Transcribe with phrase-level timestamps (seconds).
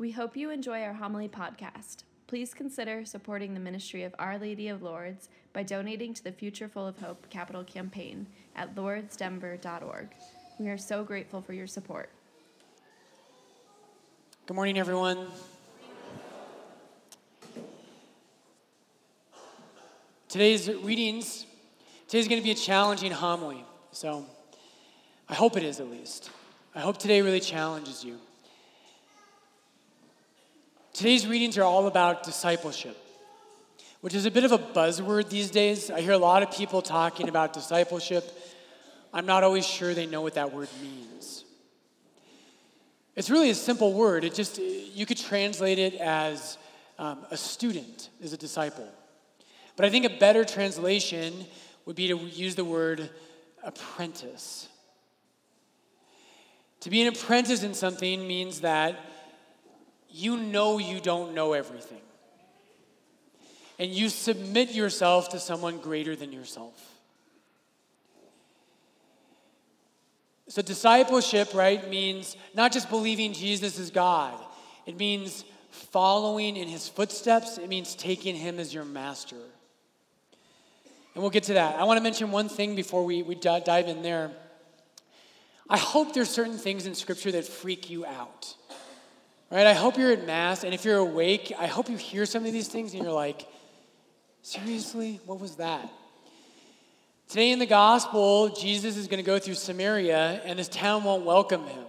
[0.00, 2.04] We hope you enjoy our homily podcast.
[2.26, 6.68] Please consider supporting the ministry of Our Lady of Lourdes by donating to the Future
[6.68, 8.26] Full of Hope capital campaign
[8.56, 10.08] at lourdesdenver.org.
[10.58, 12.08] We are so grateful for your support.
[14.46, 15.26] Good morning, everyone.
[20.30, 21.44] Today's readings,
[22.08, 23.66] today's going to be a challenging homily.
[23.92, 24.24] So
[25.28, 26.30] I hope it is at least.
[26.74, 28.18] I hope today really challenges you.
[31.00, 32.94] Today's readings are all about discipleship,
[34.02, 35.90] which is a bit of a buzzword these days.
[35.90, 38.30] I hear a lot of people talking about discipleship.
[39.10, 41.46] I'm not always sure they know what that word means.
[43.16, 44.24] It's really a simple word.
[44.24, 46.58] It just you could translate it as
[46.98, 48.86] um, a student is a disciple.
[49.76, 51.32] But I think a better translation
[51.86, 53.08] would be to use the word
[53.64, 54.68] apprentice.
[56.80, 59.00] To be an apprentice in something means that
[60.10, 62.00] you know you don't know everything.
[63.78, 66.74] And you submit yourself to someone greater than yourself.
[70.48, 74.34] So, discipleship, right, means not just believing Jesus is God,
[74.84, 79.36] it means following in his footsteps, it means taking him as your master.
[81.14, 81.76] And we'll get to that.
[81.76, 84.30] I want to mention one thing before we, we dive in there.
[85.68, 88.54] I hope there's certain things in Scripture that freak you out.
[89.50, 89.66] Right?
[89.66, 92.52] I hope you're at Mass, and if you're awake, I hope you hear some of
[92.52, 93.48] these things and you're like,
[94.42, 95.20] seriously?
[95.26, 95.90] What was that?
[97.28, 101.24] Today in the Gospel, Jesus is going to go through Samaria, and this town won't
[101.24, 101.84] welcome him.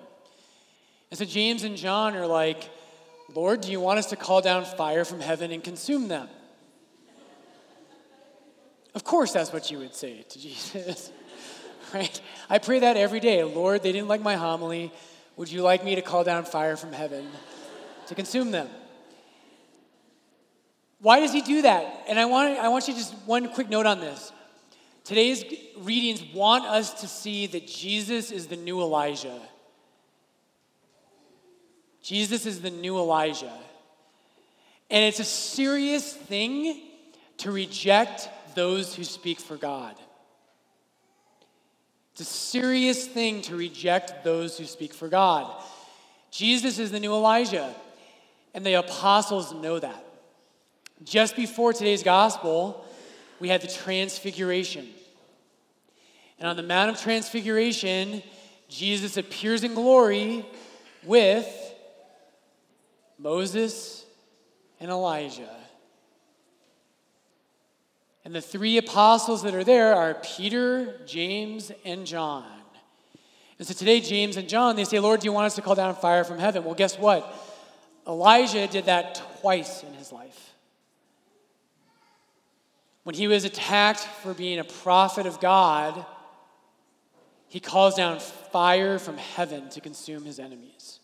[1.12, 2.70] And so James and John are like,
[3.34, 6.30] Lord, do you want us to call down fire from heaven and consume them?
[8.96, 11.12] Of course, that's what you would say to Jesus,
[11.94, 12.22] right?
[12.50, 13.44] I pray that every day.
[13.44, 14.92] Lord, they didn't like my homily.
[15.38, 17.28] Would you like me to call down fire from heaven
[18.08, 18.70] to consume them?
[21.00, 22.04] Why does he do that?
[22.08, 24.32] And I want, I want you just one quick note on this.
[25.04, 25.44] Today's
[25.78, 29.40] readings want us to see that Jesus is the new Elijah.
[32.04, 33.54] Jesus is the new Elijah.
[34.92, 36.82] And it's a serious thing
[37.38, 39.96] to reject those who speak for God.
[42.22, 45.52] It's a serious thing to reject those who speak for God.
[46.30, 47.74] Jesus is the new Elijah,
[48.54, 50.06] and the apostles know that.
[51.04, 52.86] Just before today's gospel,
[53.40, 54.88] we had the transfiguration.
[56.38, 58.22] And on the Mount of Transfiguration,
[58.70, 60.46] Jesus appears in glory
[61.04, 61.50] with
[63.18, 64.06] Moses
[64.80, 65.50] and Elijah.
[68.24, 72.46] And the three apostles that are there are Peter, James, and John.
[73.58, 75.76] And so today, James and John, they say, Lord, do you want us to call
[75.76, 76.64] down fire from heaven?
[76.64, 77.32] Well, guess what?
[78.08, 80.54] Elijah did that twice in his life.
[83.04, 86.06] When he was attacked for being a prophet of God,
[87.48, 91.00] he calls down fire from heaven to consume his enemies.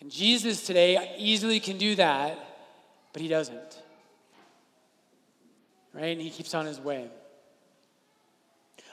[0.00, 2.38] And Jesus today easily can do that,
[3.12, 3.82] but he doesn't
[5.96, 6.12] right?
[6.12, 7.08] And he keeps on his way.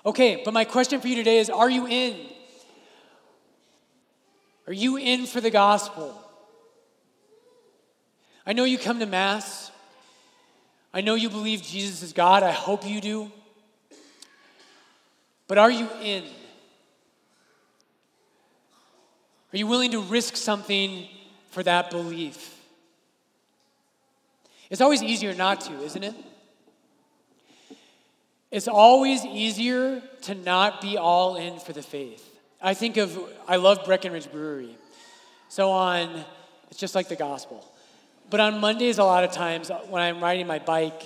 [0.06, 2.16] Okay, but my question for you today is Are you in?
[4.68, 6.19] Are you in for the gospel?
[8.46, 9.72] I know you come to Mass.
[10.94, 12.44] I know you believe Jesus is God.
[12.44, 13.31] I hope you do.
[15.47, 16.24] But are you in?
[19.53, 21.08] Are you willing to risk something
[21.52, 22.59] for that belief?
[24.69, 26.16] It's always easier not to, isn't it?
[28.53, 32.24] It's always easier to not be all in for the faith.
[32.62, 34.78] I think of, I love Breckenridge Brewery.
[35.50, 36.24] So on,
[36.69, 37.68] it's just like the gospel.
[38.30, 41.02] But on Mondays, a lot of times when I'm riding my bike,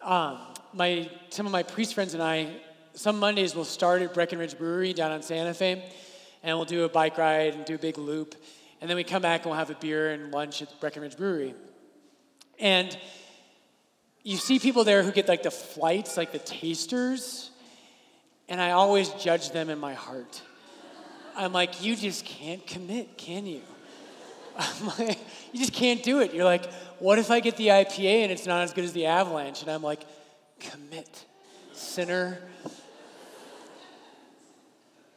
[0.00, 0.38] um,
[0.72, 2.48] my, some of my priest friends and I,
[2.94, 5.84] some Mondays we'll start at Breckenridge Brewery down on Santa Fe,
[6.42, 8.34] and we'll do a bike ride and do a big loop.
[8.80, 11.54] And then we come back and we'll have a beer and lunch at Breckenridge Brewery.
[12.58, 12.96] And
[14.26, 17.52] you see people there who get like the flights, like the tasters,
[18.48, 20.42] and I always judge them in my heart.
[21.36, 23.60] I'm like, you just can't commit, can you?
[24.58, 25.20] I'm like,
[25.52, 26.34] you just can't do it.
[26.34, 26.68] You're like,
[26.98, 29.62] what if I get the IPA and it's not as good as the Avalanche?
[29.62, 30.00] And I'm like,
[30.58, 31.24] commit,
[31.72, 32.38] sinner.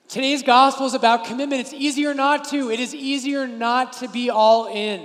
[0.08, 1.62] Today's gospel is about commitment.
[1.62, 2.70] It's easier not to.
[2.70, 5.02] It is easier not to be all in.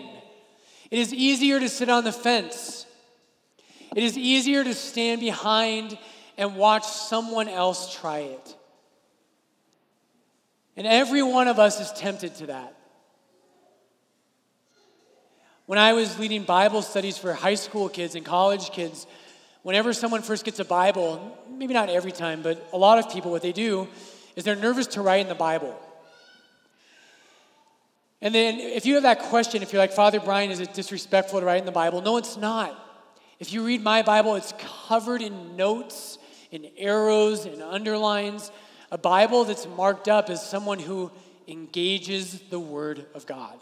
[0.90, 2.84] It is easier to sit on the fence.
[3.94, 5.96] It is easier to stand behind
[6.36, 8.56] and watch someone else try it.
[10.76, 12.76] And every one of us is tempted to that.
[15.66, 19.06] When I was leading Bible studies for high school kids and college kids,
[19.62, 23.30] whenever someone first gets a Bible, maybe not every time, but a lot of people,
[23.30, 23.88] what they do
[24.34, 25.80] is they're nervous to write in the Bible.
[28.20, 31.38] And then if you have that question, if you're like, Father Brian, is it disrespectful
[31.40, 32.02] to write in the Bible?
[32.02, 32.83] No, it's not.
[33.40, 34.54] If you read my Bible, it's
[34.86, 36.18] covered in notes,
[36.50, 38.50] in arrows, and underlines.
[38.90, 41.10] A Bible that's marked up as someone who
[41.48, 43.58] engages the Word of God.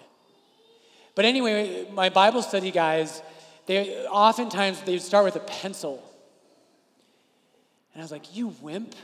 [1.15, 3.23] But anyway, my Bible study guys,
[3.67, 6.03] they oftentimes they start with a pencil.
[7.93, 8.95] And I was like, you wimp,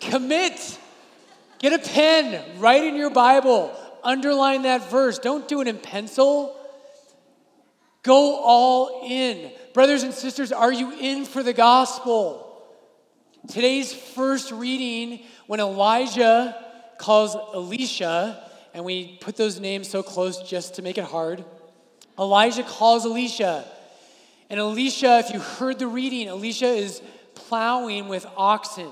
[0.00, 0.78] commit.
[1.58, 3.74] Get a pen, write in your Bible,
[4.04, 5.18] underline that verse.
[5.18, 6.54] Don't do it in pencil.
[8.06, 9.50] Go all in.
[9.74, 12.64] Brothers and sisters, are you in for the gospel?
[13.48, 16.56] Today's first reading, when Elijah
[16.98, 21.44] calls Elisha, and we put those names so close just to make it hard.
[22.16, 23.64] Elijah calls Elisha.
[24.50, 27.02] And Elisha, if you heard the reading, Elisha is
[27.34, 28.88] plowing with oxen.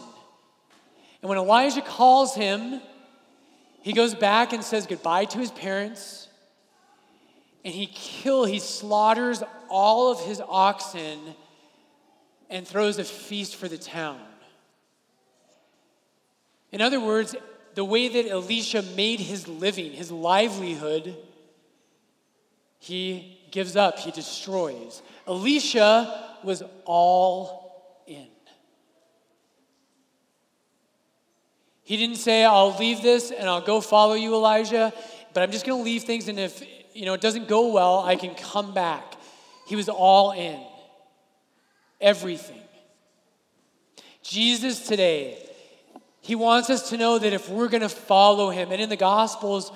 [1.22, 2.80] And when Elijah calls him,
[3.80, 6.28] he goes back and says goodbye to his parents.
[7.64, 11.18] And he kill, he slaughters all of his oxen
[12.50, 14.20] and throws a feast for the town.
[16.70, 17.34] In other words,
[17.74, 21.16] the way that Elisha made his living, his livelihood,
[22.78, 25.02] he gives up, he destroys.
[25.26, 28.26] Elisha was all in.
[31.82, 34.92] He didn't say, I'll leave this and I'll go follow you, Elijah,
[35.32, 36.62] but I'm just going to leave things and if
[36.94, 39.14] you know it doesn't go well, I can come back.
[39.66, 40.60] He was all in.
[42.00, 42.60] Everything.
[44.22, 45.44] Jesus today
[46.24, 48.96] he wants us to know that if we're going to follow him, and in the
[48.96, 49.70] Gospels,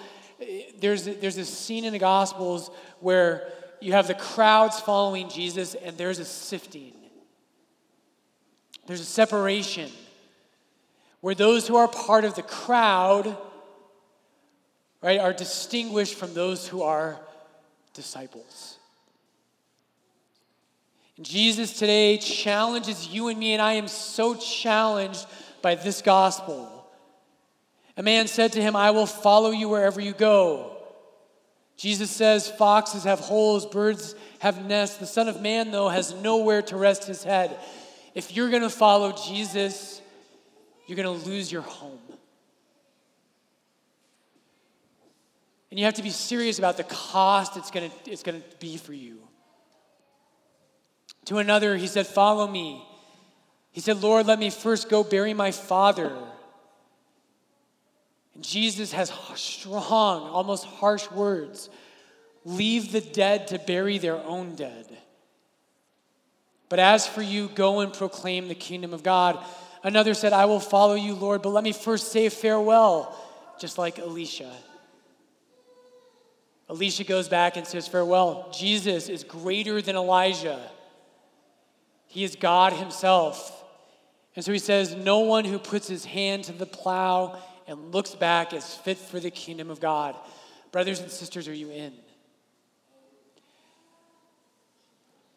[0.80, 2.70] there's, there's this scene in the Gospels
[3.00, 6.94] where you have the crowds following Jesus, and there's a sifting.
[8.86, 9.90] There's a separation
[11.20, 13.36] where those who are part of the crowd,
[15.02, 17.18] right, are distinguished from those who are
[17.94, 18.78] disciples.
[21.20, 25.26] Jesus today challenges you and me, and I am so challenged
[25.62, 26.86] by this gospel.
[27.96, 30.76] A man said to him, I will follow you wherever you go.
[31.76, 34.98] Jesus says, Foxes have holes, birds have nests.
[34.98, 37.56] The Son of Man, though, has nowhere to rest his head.
[38.14, 40.00] If you're going to follow Jesus,
[40.86, 41.98] you're going to lose your home.
[45.78, 48.56] And you have to be serious about the cost it's going to, it's going to
[48.56, 49.18] be for you.
[51.26, 52.84] To another, he said, Follow me.
[53.70, 56.18] He said, Lord, let me first go bury my father.
[58.34, 61.70] And Jesus has strong, almost harsh words
[62.44, 64.98] leave the dead to bury their own dead.
[66.68, 69.38] But as for you, go and proclaim the kingdom of God.
[69.84, 73.16] Another said, I will follow you, Lord, but let me first say farewell,
[73.60, 74.52] just like Elisha.
[76.68, 78.50] Elisha goes back and says, Farewell.
[78.52, 80.60] Jesus is greater than Elijah,
[82.06, 83.54] he is God Himself.
[84.36, 88.14] And so he says, No one who puts his hand to the plow and looks
[88.14, 90.14] back is fit for the kingdom of God.
[90.70, 91.92] Brothers and sisters, are you in?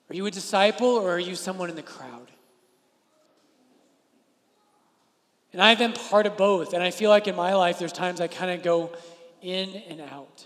[0.10, 2.30] Are you a disciple or are you someone in the crowd?
[5.54, 6.74] And I've been part of both.
[6.74, 8.92] And I feel like in my life, there's times I kind of go
[9.42, 10.46] in and out.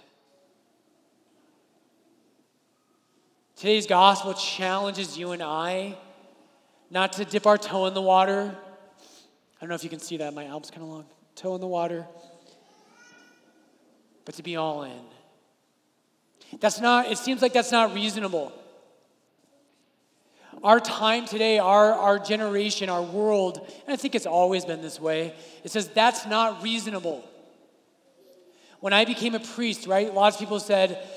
[3.56, 5.98] Today's gospel challenges you and I
[6.90, 8.54] not to dip our toe in the water.
[8.54, 10.34] I don't know if you can see that.
[10.34, 11.06] My alb's kind of long.
[11.36, 12.06] Toe in the water.
[14.26, 15.00] But to be all in.
[16.60, 18.52] That's not, it seems like that's not reasonable.
[20.62, 25.00] Our time today, our, our generation, our world, and I think it's always been this
[25.00, 25.34] way,
[25.64, 27.24] it says that's not reasonable.
[28.82, 31.08] When I became a priest, right, lots of people said,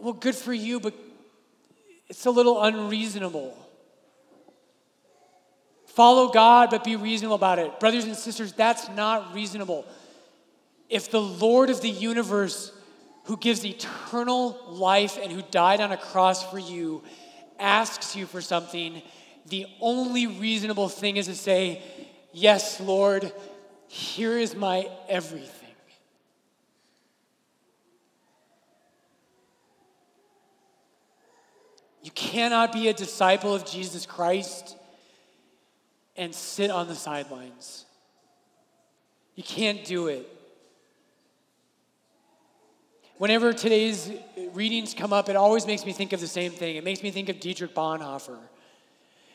[0.00, 0.94] well, good for you, but
[2.08, 3.56] it's a little unreasonable.
[5.86, 7.78] Follow God, but be reasonable about it.
[7.78, 9.86] Brothers and sisters, that's not reasonable.
[10.88, 12.72] If the Lord of the universe,
[13.24, 17.02] who gives eternal life and who died on a cross for you,
[17.58, 19.02] asks you for something,
[19.46, 21.82] the only reasonable thing is to say,
[22.32, 23.30] Yes, Lord,
[23.88, 25.61] here is my everything.
[32.02, 34.76] You cannot be a disciple of Jesus Christ
[36.16, 37.84] and sit on the sidelines.
[39.34, 40.28] You can't do it.
[43.22, 44.10] whenever today's
[44.52, 46.74] readings come up, it always makes me think of the same thing.
[46.74, 48.36] It makes me think of Dietrich Bonhoeffer.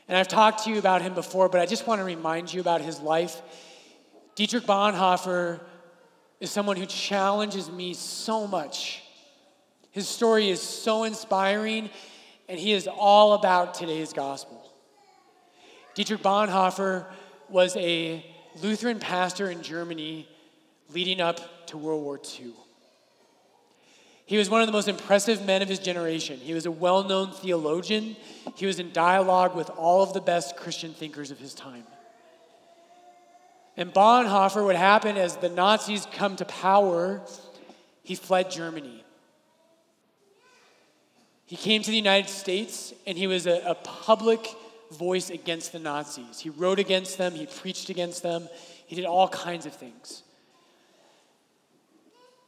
[0.10, 2.60] And I've talked to you about him before, but I just want to remind you
[2.60, 3.42] about his life.
[4.36, 5.62] Dietrich Bonhoeffer
[6.42, 9.04] is someone who challenges me so much.
[9.92, 11.90] His story is so inspiring,
[12.48, 14.63] and he is all about today's gospel.
[15.96, 17.06] Dietrich Bonhoeffer
[17.50, 18.25] was a
[18.62, 20.27] Lutheran pastor in Germany
[20.89, 22.54] leading up to World War II.
[24.25, 26.38] He was one of the most impressive men of his generation.
[26.38, 28.18] He was a well known theologian.
[28.56, 31.84] He was in dialogue with all of the best Christian thinkers of his time.
[33.77, 37.22] And Bonhoeffer, what happened as the Nazis come to power,
[38.04, 39.04] he fled Germany.
[41.48, 44.48] He came to the United States and he was a, a public
[44.92, 46.39] voice against the Nazis.
[46.39, 48.48] He wrote against them, he preached against them,
[48.86, 50.24] he did all kinds of things.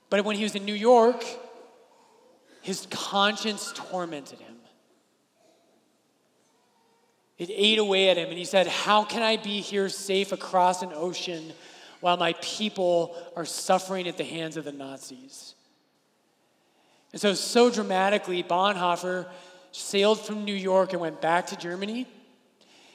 [0.09, 1.23] But when he was in New York,
[2.61, 4.55] his conscience tormented him.
[7.37, 10.81] It ate away at him, and he said, How can I be here safe across
[10.81, 11.53] an ocean
[12.01, 15.55] while my people are suffering at the hands of the Nazis?
[17.11, 19.27] And so, so dramatically, Bonhoeffer
[19.71, 22.07] sailed from New York and went back to Germany.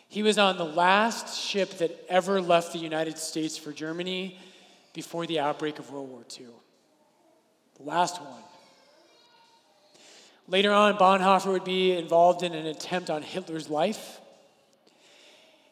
[0.09, 4.39] He was on the last ship that ever left the United States for Germany
[4.93, 6.47] before the outbreak of World War II.
[7.77, 8.43] The last one.
[10.47, 14.21] Later on, Bonhoeffer would be involved in an attempt on Hitler's life.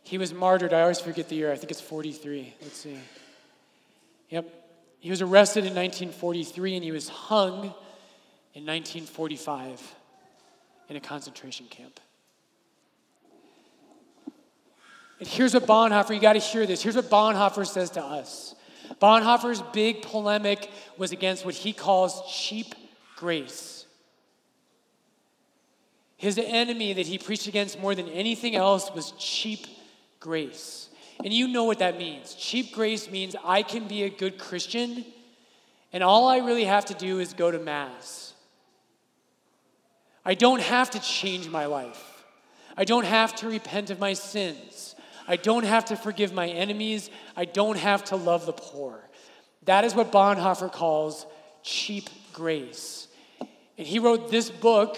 [0.02, 0.72] He was martyred.
[0.72, 1.52] I always forget the year.
[1.52, 2.54] I think it's 43.
[2.60, 2.98] Let's see.
[4.30, 4.48] Yep.
[4.98, 7.74] He was arrested in 1943 and he was hung
[8.54, 9.94] in 1945
[10.88, 12.00] in a concentration camp.
[15.18, 16.82] And here's what Bonhoeffer, you got to hear this.
[16.82, 18.54] Here's what Bonhoeffer says to us.
[19.00, 20.68] Bonhoeffer's big polemic
[20.98, 22.74] was against what he calls cheap
[23.16, 23.86] grace.
[26.16, 29.66] His enemy that he preached against more than anything else was cheap
[30.20, 30.88] grace.
[31.24, 32.34] And you know what that means.
[32.34, 35.04] Cheap grace means I can be a good Christian,
[35.92, 38.31] and all I really have to do is go to Mass.
[40.24, 42.24] I don't have to change my life.
[42.76, 44.94] I don't have to repent of my sins.
[45.26, 47.10] I don't have to forgive my enemies.
[47.36, 49.08] I don't have to love the poor.
[49.64, 51.26] That is what Bonhoeffer calls
[51.62, 53.08] cheap grace.
[53.78, 54.96] And he wrote this book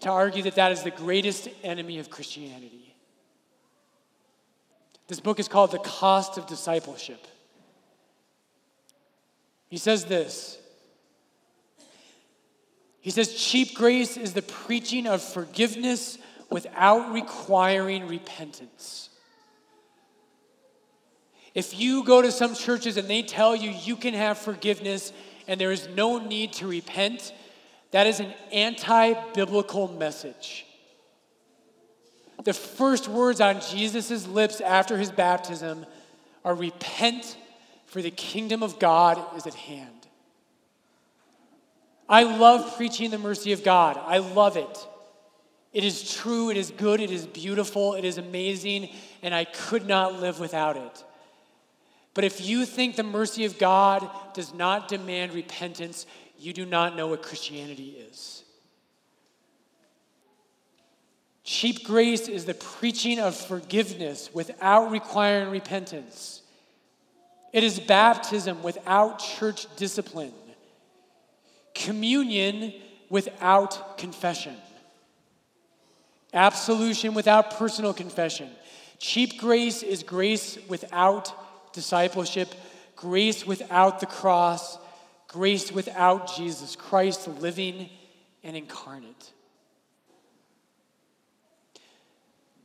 [0.00, 2.94] to argue that that is the greatest enemy of Christianity.
[5.08, 7.26] This book is called The Cost of Discipleship.
[9.68, 10.58] He says this
[13.00, 16.18] He says, cheap grace is the preaching of forgiveness
[16.50, 19.08] without requiring repentance.
[21.54, 25.12] If you go to some churches and they tell you you can have forgiveness
[25.48, 27.32] and there is no need to repent,
[27.90, 30.66] that is an anti biblical message.
[32.44, 35.84] The first words on Jesus' lips after his baptism
[36.44, 37.36] are repent,
[37.86, 39.99] for the kingdom of God is at hand.
[42.10, 43.98] I love preaching the mercy of God.
[44.04, 44.88] I love it.
[45.72, 48.90] It is true, it is good, it is beautiful, it is amazing,
[49.22, 51.04] and I could not live without it.
[52.12, 56.96] But if you think the mercy of God does not demand repentance, you do not
[56.96, 58.42] know what Christianity is.
[61.44, 66.42] Cheap grace is the preaching of forgiveness without requiring repentance.
[67.52, 70.32] It is baptism without church discipline,
[71.74, 72.72] communion
[73.08, 74.56] without confession,
[76.32, 78.48] absolution without personal confession.
[78.98, 82.48] Cheap grace is grace without discipleship,
[82.96, 84.78] grace without the cross,
[85.28, 87.88] grace without Jesus Christ living
[88.44, 89.32] and incarnate.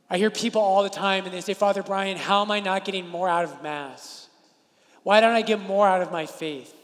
[0.08, 2.84] I hear people all the time and they say, Father Brian, how am I not
[2.84, 4.28] getting more out of Mass?
[5.02, 6.74] Why don't I get more out of my faith?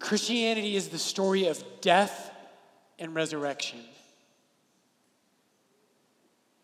[0.00, 2.32] Christianity is the story of death
[2.98, 3.78] and resurrection.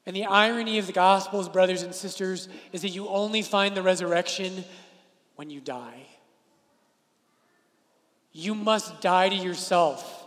[0.07, 3.83] And the irony of the Gospels, brothers and sisters, is that you only find the
[3.83, 4.64] resurrection
[5.37, 6.07] when you die.
[8.33, 10.25] You must die to yourself.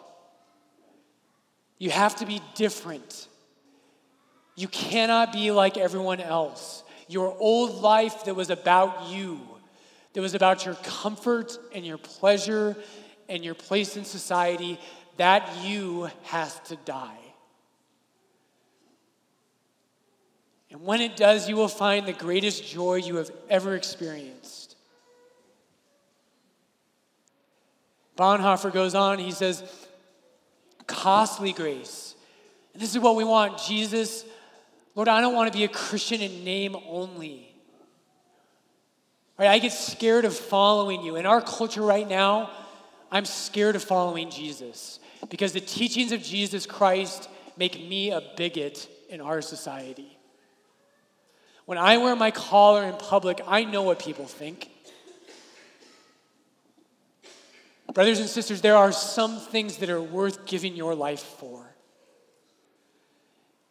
[1.77, 3.27] You have to be different.
[4.55, 6.83] You cannot be like everyone else.
[7.07, 9.39] Your old life that was about you,
[10.13, 12.75] that was about your comfort and your pleasure
[13.29, 14.79] and your place in society,
[15.17, 17.17] that you has to die.
[20.71, 24.75] And when it does, you will find the greatest joy you have ever experienced.
[28.17, 29.63] Bonhoeffer goes on, he says,
[30.85, 32.15] costly grace.
[32.73, 34.25] And this is what we want Jesus,
[34.95, 37.45] Lord, I don't want to be a Christian in name only.
[39.37, 41.15] Right, I get scared of following you.
[41.15, 42.49] In our culture right now,
[43.11, 44.99] I'm scared of following Jesus
[45.29, 50.17] because the teachings of Jesus Christ make me a bigot in our society.
[51.65, 54.69] When I wear my collar in public, I know what people think.
[57.93, 61.65] Brothers and sisters, there are some things that are worth giving your life for.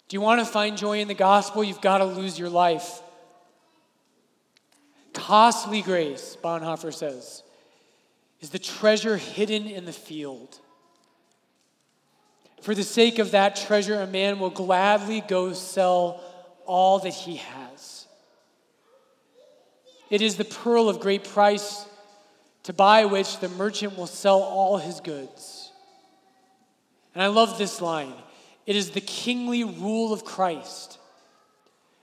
[0.08, 1.62] Do you want to find joy in the gospel?
[1.62, 3.02] You've got to lose your life.
[5.12, 7.42] Costly grace, Bonhoeffer says,
[8.40, 10.58] is the treasure hidden in the field.
[12.62, 16.22] For the sake of that treasure, a man will gladly go sell
[16.66, 18.06] all that he has.
[20.10, 21.86] It is the pearl of great price
[22.64, 25.70] to buy which the merchant will sell all his goods.
[27.14, 28.14] And I love this line
[28.66, 30.98] it is the kingly rule of Christ,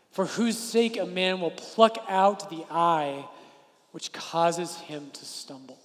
[0.10, 3.24] for whose sake a man will pluck out the eye
[3.92, 5.78] which causes him to stumble.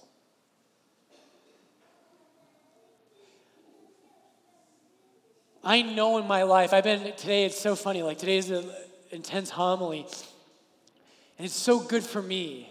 [5.63, 8.65] I know in my life, I've been, today it's so funny, like today is an
[9.11, 10.05] intense homily,
[11.37, 12.67] and it's so good for me.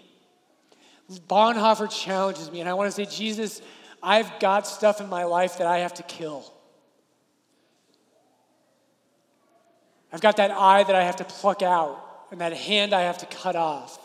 [1.29, 3.63] Bonhoeffer challenges me, and I want to say, Jesus,
[4.03, 6.53] I've got stuff in my life that I have to kill.
[10.13, 13.19] I've got that eye that I have to pluck out, and that hand I have
[13.19, 13.99] to cut off.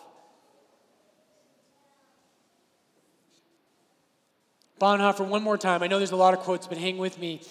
[4.80, 5.82] Bonhoeffer, one more time.
[5.82, 7.42] I know there's a lot of quotes, but hang with me.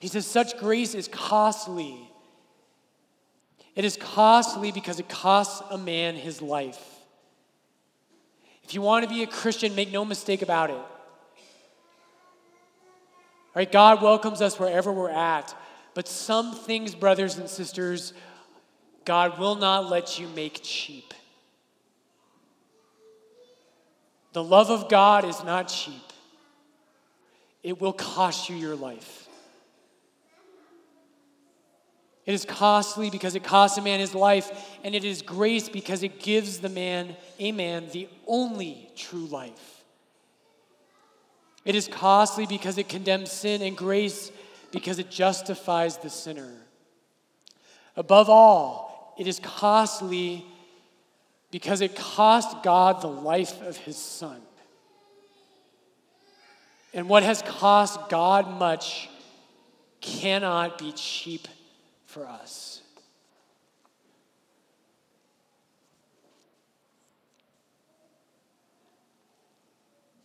[0.00, 2.10] He says, Such grace is costly.
[3.76, 6.82] It is costly because it costs a man his life.
[8.64, 10.76] If you want to be a Christian, make no mistake about it.
[10.76, 10.86] All
[13.54, 15.54] right, God welcomes us wherever we're at.
[15.94, 18.12] But some things, brothers and sisters,
[19.04, 21.12] God will not let you make cheap.
[24.32, 26.02] The love of God is not cheap,
[27.62, 29.26] it will cost you your life.
[32.26, 34.50] It is costly because it costs a man his life,
[34.84, 39.82] and it is grace because it gives the man, a man, the only true life.
[41.64, 44.30] It is costly because it condemns sin, and grace
[44.70, 46.52] because it justifies the sinner.
[47.96, 50.44] Above all, it is costly
[51.50, 54.40] because it cost God the life of his son.
[56.94, 59.08] And what has cost God much
[60.00, 61.48] cannot be cheap
[62.10, 62.82] for us.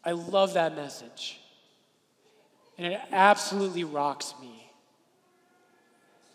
[0.04, 1.40] I love that message.
[2.78, 4.70] And it absolutely rocks me.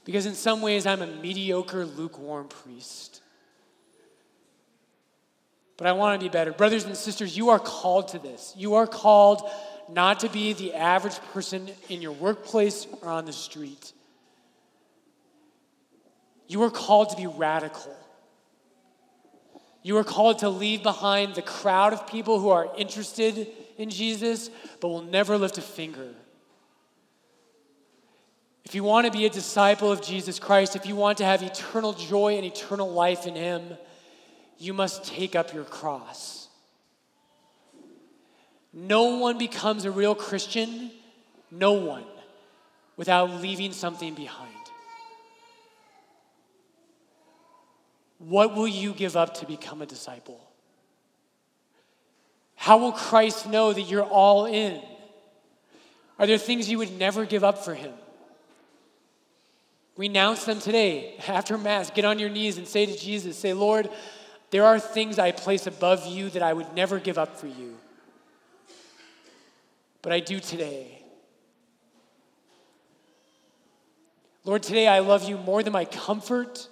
[0.04, 3.20] Because in some ways, I'm a mediocre, lukewarm priest.
[5.76, 6.52] But I want to be better.
[6.52, 8.54] Brothers and sisters, you are called to this.
[8.56, 9.48] You are called
[9.88, 13.92] not to be the average person in your workplace or on the street.
[16.50, 17.96] You are called to be radical.
[19.84, 23.46] You are called to leave behind the crowd of people who are interested
[23.78, 26.08] in Jesus but will never lift a finger.
[28.64, 31.40] If you want to be a disciple of Jesus Christ, if you want to have
[31.40, 33.62] eternal joy and eternal life in Him,
[34.58, 36.48] you must take up your cross.
[38.72, 40.90] No one becomes a real Christian,
[41.52, 42.06] no one,
[42.96, 44.59] without leaving something behind.
[48.20, 50.40] What will you give up to become a disciple?
[52.54, 54.80] How will Christ know that you're all in?
[56.18, 57.94] Are there things you would never give up for Him?
[59.96, 61.16] Renounce them today.
[61.28, 63.88] After Mass, get on your knees and say to Jesus, say, Lord,
[64.50, 67.78] there are things I place above you that I would never give up for you.
[70.02, 71.02] But I do today.
[74.44, 76.68] Lord, today I love you more than my comfort.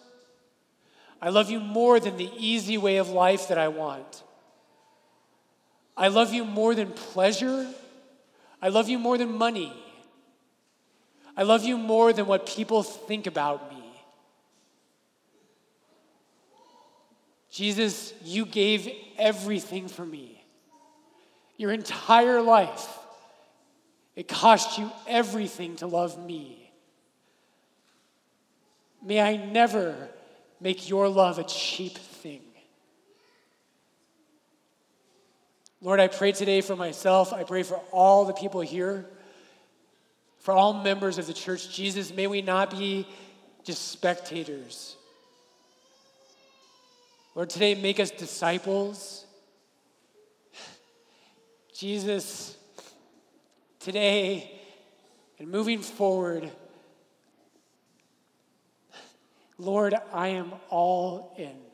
[1.21, 4.23] I love you more than the easy way of life that I want.
[5.97, 7.67] I love you more than pleasure.
[8.63, 9.73] I love you more than money.
[11.37, 13.83] I love you more than what people think about me.
[17.51, 20.45] Jesus, you gave everything for me.
[21.57, 22.87] Your entire life.
[24.15, 26.73] It cost you everything to love me.
[29.05, 30.09] May I never
[30.61, 32.43] make your love a cheap thing.
[35.81, 37.33] Lord, I pray today for myself.
[37.33, 39.07] I pray for all the people here,
[40.41, 41.73] for all members of the church.
[41.75, 43.07] Jesus, may we not be
[43.65, 44.97] just spectators.
[47.35, 49.25] Lord, today make us disciples.
[51.73, 52.57] Jesus,
[53.79, 54.59] today
[55.39, 56.51] and moving forward,
[59.59, 61.68] Lord, I am all in.